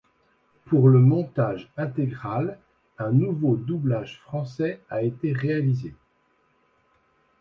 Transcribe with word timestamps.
Pour 0.65 0.87
le 0.89 0.97
montage 0.99 1.69
intégrale, 1.77 2.57
un 2.97 3.11
nouveau 3.11 3.55
doublage 3.55 4.17
français 4.21 4.81
a 4.89 5.03
été 5.03 5.31
réalisé. 5.31 5.93